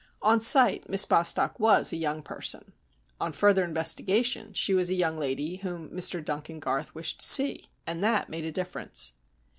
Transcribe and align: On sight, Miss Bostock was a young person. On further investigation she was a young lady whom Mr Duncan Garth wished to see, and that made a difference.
On 0.23 0.39
sight, 0.39 0.89
Miss 0.89 1.05
Bostock 1.05 1.59
was 1.59 1.93
a 1.93 1.95
young 1.95 2.23
person. 2.23 2.73
On 3.19 3.31
further 3.31 3.63
investigation 3.63 4.51
she 4.51 4.73
was 4.73 4.89
a 4.89 4.95
young 4.95 5.15
lady 5.15 5.57
whom 5.57 5.91
Mr 5.91 6.25
Duncan 6.25 6.59
Garth 6.59 6.95
wished 6.95 7.19
to 7.19 7.25
see, 7.27 7.65
and 7.85 8.03
that 8.03 8.27
made 8.27 8.45
a 8.45 8.51
difference. 8.51 9.13